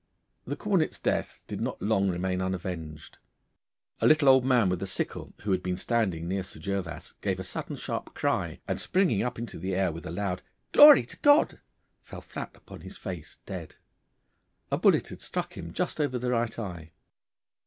[0.45, 3.19] The cornet's death did not remain long unavenged.
[3.99, 7.39] A little old man with a sickle, who had been standing near Sir Gervas, gave
[7.39, 10.41] a sudden sharp cry, and springing up into the air with a loud
[10.71, 11.59] 'Glory to God!'
[12.01, 13.75] fell flat upon his face dead.
[14.71, 16.93] A bullet had struck him just over the right eye.